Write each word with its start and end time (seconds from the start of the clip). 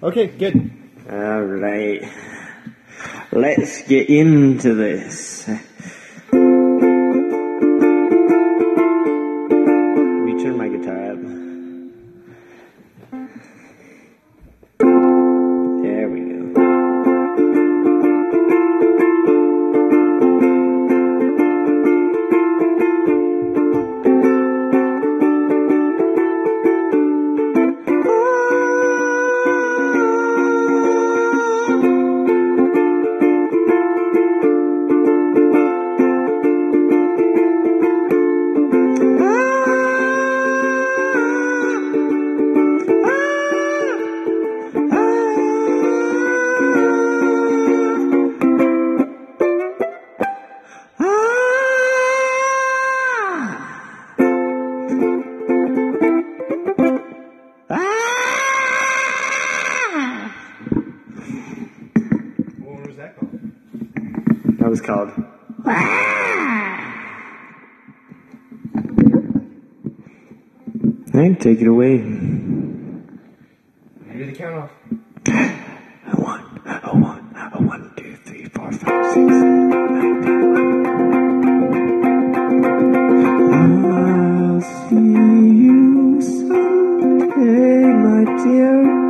Okay, 0.00 0.28
good. 0.28 0.70
All 1.10 1.42
right. 1.42 2.08
Let's 3.32 3.82
get 3.88 4.08
into 4.08 4.74
this. 4.74 5.50
Called. 64.88 65.12
Hey, 71.12 71.34
take 71.34 71.60
it 71.60 71.66
away. 71.66 71.98
Do 71.98 73.04
the 74.24 74.32
count 74.32 74.54
off. 74.54 74.70
A 75.26 76.16
one, 76.16 76.62
a 76.64 76.96
one, 76.96 77.36
a 77.52 77.60
one, 77.62 77.92
two, 77.98 78.16
three, 78.24 78.46
four, 78.46 78.72
five, 78.72 79.12
six, 79.12 79.28
seven, 79.28 79.72
eight, 79.92 79.92
nine, 79.92 80.22
ten, 80.24 80.40
eleven. 80.40 80.72
I'll 83.92 84.60
see 84.88 85.12
you 85.64 86.22
someday, 86.22 87.92
my 87.92 88.24
dear. 88.42 89.07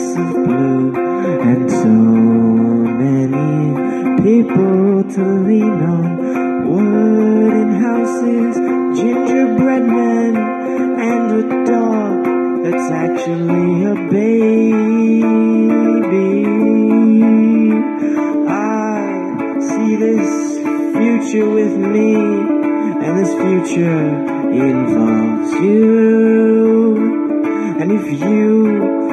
Of 0.00 0.32
blue, 0.44 0.92
and 0.94 1.70
so 1.70 1.88
many 3.04 3.52
people 4.22 5.04
to 5.04 5.22
lean 5.46 5.82
on. 5.82 6.04
Wooden 6.68 7.70
houses, 7.80 8.56
gingerbread 8.98 9.84
men, 9.86 10.36
and 10.98 11.32
a 11.32 11.64
dog 11.64 12.24
that's 12.64 12.90
actually 12.90 13.84
a 13.84 13.94
baby. 14.10 14.72
I 18.48 18.50
see 19.60 19.96
this 19.96 20.58
future 20.96 21.48
with 21.48 21.76
me, 21.76 22.16
and 22.16 23.12
this 23.18 23.32
future 23.32 24.06
involves 24.50 25.52
you. 25.62 25.94
And 27.80 27.92
if 27.92 28.06
you 28.20 29.03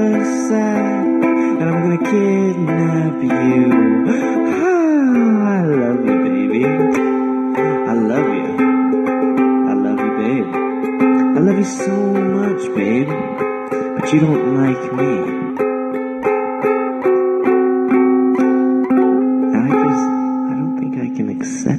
and 0.00 1.62
I'm 1.62 1.82
gonna 1.82 1.98
kidnap 2.10 3.22
you. 3.22 3.72
Ah, 4.48 5.56
I 5.56 5.62
love 5.64 6.06
you, 6.06 6.16
baby. 6.24 6.64
I 6.64 7.94
love 7.94 8.28
you. 8.38 8.48
I 9.68 9.74
love 9.74 10.00
you, 10.06 10.12
babe. 10.20 10.48
I 11.36 11.40
love 11.40 11.58
you 11.58 11.64
so 11.64 11.96
much, 12.36 12.62
babe. 12.76 13.08
But 13.98 14.12
you 14.12 14.20
don't 14.20 14.44
like 14.62 14.92
me. 14.98 15.12
I 19.54 19.68
just, 19.84 20.06
I 20.50 20.54
don't 20.58 20.76
think 20.78 20.94
I 20.96 21.08
can 21.16 21.28
accept 21.30 21.77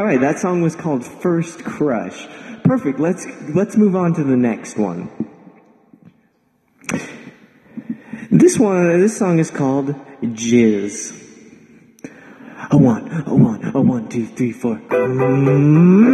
All 0.00 0.06
right, 0.06 0.18
that 0.20 0.38
song 0.38 0.62
was 0.62 0.74
called 0.74 1.04
First 1.04 1.62
Crush. 1.62 2.26
Perfect. 2.64 2.98
Let's 2.98 3.26
let's 3.54 3.76
move 3.76 3.94
on 3.94 4.14
to 4.14 4.24
the 4.24 4.34
next 4.34 4.78
one. 4.78 5.10
This 8.30 8.58
one, 8.58 8.98
this 8.98 9.18
song 9.18 9.38
is 9.38 9.50
called 9.50 9.94
Jizz. 10.22 11.12
A 12.70 12.78
one, 12.78 13.24
a 13.26 13.34
one, 13.34 13.72
a 13.74 13.80
one, 13.82 14.08
two, 14.08 14.26
three, 14.26 14.52
four. 14.52 14.80
Oh, 14.90 16.10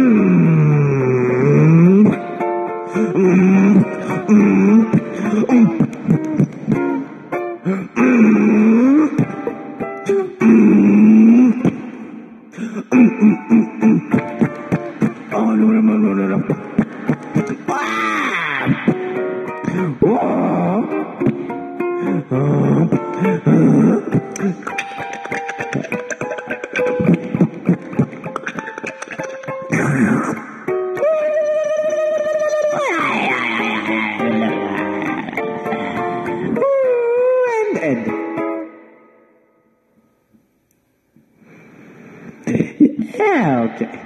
Okay. 43.79 43.99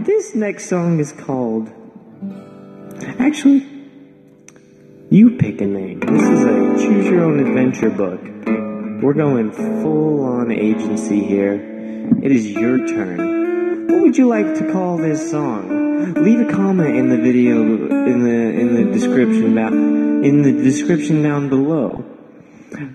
This 0.00 0.34
next 0.34 0.68
song 0.68 0.98
is 0.98 1.12
called. 1.12 1.70
Actually, 3.20 3.64
you 5.10 5.36
pick 5.36 5.60
a 5.60 5.66
name. 5.66 6.00
This 6.00 6.22
is 6.22 6.42
a 6.42 6.84
choose 6.84 7.06
your 7.06 7.22
own 7.22 7.38
adventure 7.38 7.90
book. 7.90 8.20
We're 9.00 9.14
going 9.14 9.52
full 9.52 10.24
on 10.24 10.50
agency 10.50 11.22
here. 11.22 11.54
It 12.20 12.32
is 12.32 12.50
your 12.50 12.84
turn. 12.88 13.86
What 13.86 14.02
would 14.02 14.18
you 14.18 14.26
like 14.26 14.58
to 14.58 14.72
call 14.72 14.96
this 14.96 15.30
song? 15.30 15.79
Leave 16.00 16.48
a 16.48 16.50
comment 16.50 16.96
in 16.96 17.08
the 17.08 17.18
video 17.18 17.60
in 17.60 18.24
the 18.24 18.30
in 18.30 18.74
the 18.74 18.92
description 18.92 19.54
down 19.54 20.24
in 20.24 20.42
the 20.42 20.52
description 20.52 21.22
down 21.22 21.48
below. 21.48 22.04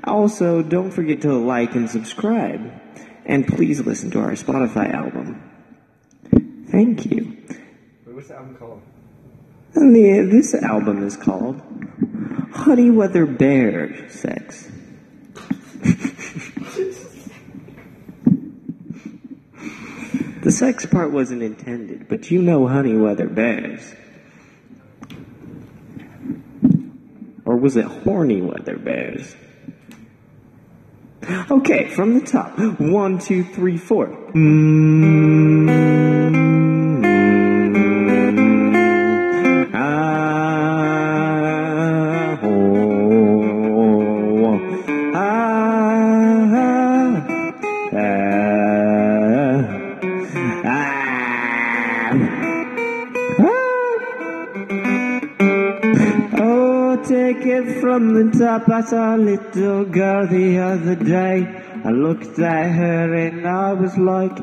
Also, 0.03 0.63
don't 0.63 0.91
forget 0.91 1.21
to 1.21 1.33
like 1.33 1.75
and 1.75 1.89
subscribe. 1.89 2.81
And 3.25 3.47
please 3.47 3.79
listen 3.81 4.11
to 4.11 4.19
our 4.19 4.31
Spotify 4.31 4.93
album. 4.93 5.41
Thank 6.69 7.05
you. 7.05 7.37
Wait, 8.05 8.15
what's 8.15 8.27
the 8.27 8.35
album 8.35 8.55
called? 8.55 8.81
And 9.75 9.95
the, 9.95 10.21
this 10.31 10.53
album 10.53 11.05
is 11.05 11.17
called 11.17 11.61
Honey 12.53 12.89
Weather 12.89 13.25
Bear 13.25 14.09
Sex. 14.09 14.71
The 20.45 20.51
sex 20.51 20.85
part 20.85 21.11
wasn't 21.11 21.41
intended, 21.41 22.07
but 22.07 22.29
you 22.29 22.39
know 22.39 22.67
honey 22.67 22.95
weather 22.95 23.27
bears. 23.27 23.81
Or 27.45 27.57
was 27.57 27.75
it 27.75 27.85
horny 27.85 28.43
weather 28.43 28.77
bears? 28.77 29.35
Okay, 31.49 31.89
from 31.89 32.19
the 32.19 32.23
top. 32.23 32.59
One, 32.79 33.17
two, 33.17 33.43
three, 33.43 33.77
four. 33.77 34.05
Mm. 34.35 35.74
Take 57.07 57.45
it 57.45 57.81
from 57.81 58.13
the 58.15 58.31
top. 58.37 58.67
I 58.67 58.81
saw 58.81 59.15
a 59.15 59.17
little 59.17 59.85
girl 59.85 60.25
the 60.27 60.57
other 60.57 60.95
day. 60.95 61.45
I 61.83 61.91
looked 61.91 62.39
at 62.39 62.71
her 62.71 63.13
and 63.13 63.47
I 63.47 63.73
was 63.73 63.95
like, 63.95 64.35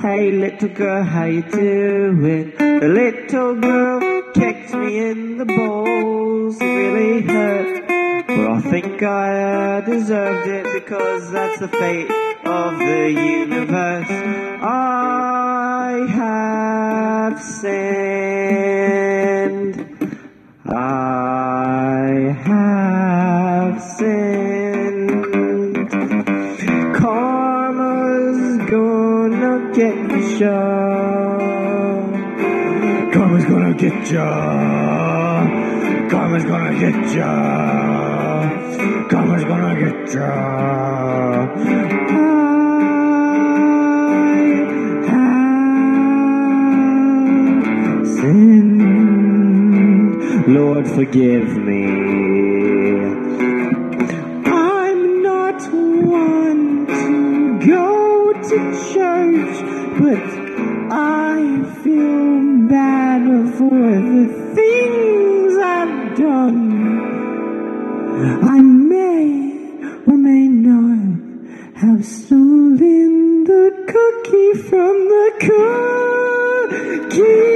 Hey 0.00 0.30
little 0.30 0.70
girl, 0.70 1.02
how 1.02 1.24
you 1.24 1.42
doing? 1.42 2.52
The 2.56 2.88
little 2.88 3.56
girl 3.56 4.22
kicked 4.32 4.72
me 4.72 5.10
in 5.10 5.36
the 5.36 5.44
balls. 5.44 6.56
It 6.58 6.64
really 6.64 7.20
hurt. 7.20 7.86
But 8.26 8.50
I 8.50 8.60
think 8.62 9.02
I 9.02 9.82
deserved 9.82 10.48
it 10.48 10.72
because 10.72 11.30
that's 11.32 11.58
the 11.60 11.68
fate 11.68 12.10
of 12.46 12.78
the 12.78 13.10
universe. 13.12 14.10
I 14.62 16.06
have 16.08 17.42
sinned. 17.42 18.86
Get 29.76 30.40
ya. 30.40 30.56
Karma's 33.12 33.44
gonna 33.44 33.74
get 33.74 34.10
ya. 34.10 34.28
Karma's 36.08 36.44
gonna 36.44 36.72
get 36.80 37.14
ya. 37.14 37.32
Karma's 39.10 39.44
gonna 39.44 39.74
get 39.82 40.14
ya. 40.14 40.30
I 45.08 45.14
have 47.84 48.06
sinned. 48.16 49.66
Lord, 50.56 50.88
forgive 50.88 51.48
me. 51.58 52.05
Church, 59.46 59.98
but 59.98 60.22
I 60.92 61.64
feel 61.82 62.68
bad 62.68 63.54
for 63.56 63.70
the 63.70 64.52
things 64.54 65.56
I've 65.56 66.16
done. 66.16 66.60
I 68.44 68.60
may 68.60 69.26
or 70.06 70.16
may 70.16 70.48
not 70.48 71.76
have 71.76 72.04
stolen 72.04 73.44
the 73.44 73.70
cookie 73.86 74.54
from 74.68 74.94
the 75.14 75.30
cookie 77.10 77.55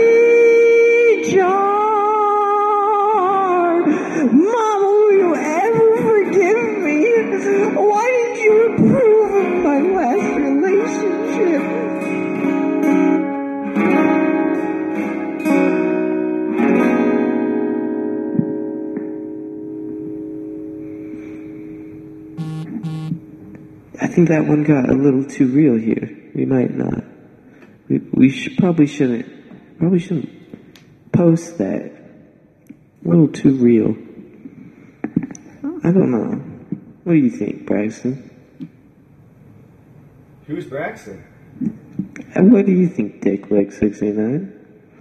think 24.26 24.28
that 24.28 24.46
one 24.46 24.64
got 24.64 24.90
a 24.90 24.92
little 24.92 25.24
too 25.24 25.46
real 25.46 25.76
here. 25.76 26.30
We 26.34 26.44
might 26.44 26.74
not. 26.74 27.04
We, 27.88 27.98
we 28.12 28.28
should, 28.28 28.58
probably 28.58 28.86
shouldn't. 28.86 29.78
Probably 29.78 29.98
shouldn't 29.98 31.12
post 31.12 31.56
that. 31.56 31.90
A 33.04 33.08
little 33.08 33.28
too 33.28 33.56
real. 33.56 33.96
I 35.82 35.90
don't 35.90 36.10
know. 36.10 36.34
What 37.04 37.14
do 37.14 37.18
you 37.18 37.30
think, 37.30 37.64
Braxton? 37.64 38.28
Who's 40.46 40.66
Braxton? 40.66 41.24
And 42.34 42.52
what 42.52 42.66
do 42.66 42.72
you 42.72 42.88
think, 42.88 43.22
Dick 43.22 43.50
Lick 43.50 43.72
69? 43.72 44.52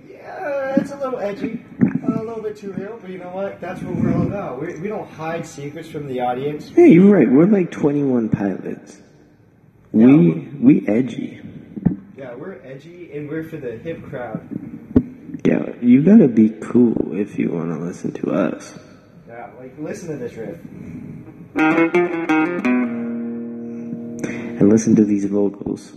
Yeah, 0.09 0.75
it's 0.79 0.91
a 0.91 0.97
little 0.97 1.19
edgy. 1.19 1.65
A 2.07 2.23
little 2.23 2.41
bit 2.41 2.55
too 2.55 2.71
real, 2.71 2.97
but 3.01 3.09
you 3.09 3.17
know 3.17 3.31
what? 3.31 3.59
That's 3.59 3.81
what 3.81 3.95
we're 3.95 4.15
all 4.15 4.25
about. 4.25 4.61
We, 4.61 4.79
we 4.79 4.87
don't 4.87 5.09
hide 5.09 5.45
secrets 5.45 5.89
from 5.89 6.07
the 6.07 6.21
audience. 6.21 6.71
Yeah, 6.71 6.85
you're 6.85 7.13
right. 7.13 7.29
We're 7.29 7.47
like 7.47 7.69
21 7.69 8.29
pilots. 8.29 9.01
We 9.91 10.31
we 10.59 10.87
edgy. 10.87 11.41
Yeah, 12.15 12.35
we're 12.35 12.61
edgy 12.63 13.11
and 13.13 13.27
we're 13.27 13.43
for 13.43 13.57
the 13.57 13.77
hip 13.77 14.03
crowd. 14.03 14.47
Yeah, 15.43 15.73
you 15.81 16.03
gotta 16.03 16.27
be 16.27 16.49
cool 16.49 17.17
if 17.17 17.39
you 17.39 17.51
want 17.51 17.71
to 17.71 17.79
listen 17.79 18.11
to 18.13 18.31
us. 18.31 18.77
Yeah, 19.27 19.49
like 19.57 19.73
listen 19.79 20.09
to 20.09 20.17
this 20.17 20.35
riff. 20.35 20.59
and 24.59 24.69
listen 24.69 24.95
to 24.95 25.05
these 25.05 25.25
vocals. 25.25 25.93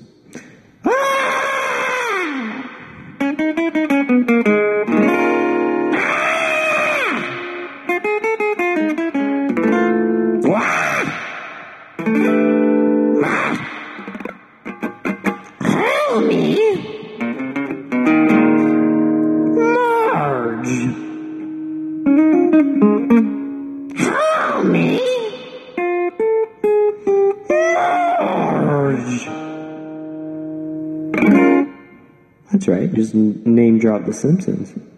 Just 33.03 33.15
name 33.15 33.79
drop 33.79 34.05
The 34.05 34.13
Simpsons. 34.13 34.92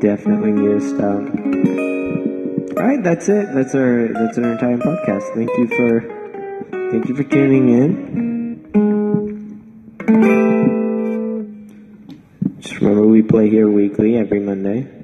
Definitely 0.00 0.52
to 0.52 0.80
stop. 0.80 1.20
All 2.76 2.86
right, 2.86 3.02
that's 3.02 3.28
it. 3.28 3.54
That's 3.54 3.74
our 3.74 4.08
that's 4.08 4.38
our 4.38 4.52
entire 4.52 4.78
podcast. 4.78 5.34
Thank 5.34 5.50
you 5.58 5.68
for 5.68 6.00
thank 6.90 7.08
you 7.08 7.14
for 7.14 7.24
tuning 7.24 7.68
in. 7.68 8.00
Just 12.60 12.80
remember, 12.80 13.06
we 13.06 13.22
play 13.22 13.48
here 13.50 13.70
weekly 13.70 14.16
every 14.16 14.40
Monday. 14.40 14.99